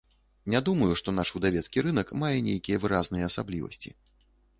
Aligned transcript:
Не 0.51 0.59
думаю, 0.67 0.93
што 1.01 1.13
наш 1.17 1.31
выдавецкі 1.35 1.83
рынак 1.87 2.13
мае 2.23 2.31
нейкія 2.47 2.81
выразныя 2.87 3.29
асаблівасці. 3.33 3.93